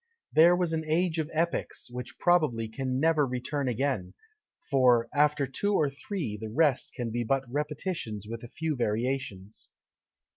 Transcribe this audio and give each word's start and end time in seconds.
There 0.33 0.55
was 0.55 0.73
an 0.73 0.83
age 0.87 1.19
of 1.19 1.29
epics, 1.31 1.87
which 1.91 2.17
probably 2.17 2.67
can 2.67 2.99
never 2.99 3.23
return 3.23 3.67
again; 3.67 4.15
for 4.71 5.07
after 5.13 5.45
two 5.45 5.75
or 5.75 5.91
three, 5.91 6.37
the 6.37 6.49
rest 6.49 6.91
can 6.95 7.11
be 7.11 7.23
but 7.23 7.43
repetitions 7.47 8.25
with 8.27 8.41
a 8.41 8.47
few 8.47 8.75
variations. 8.75 9.69